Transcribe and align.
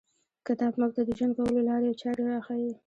کتاب 0.47 0.73
موږ 0.79 0.91
ته 0.95 1.01
د 1.07 1.09
ژوند 1.17 1.33
کولو 1.37 1.67
لاري 1.69 1.87
او 1.89 1.99
چاري 2.01 2.23
راښیي. 2.29 2.71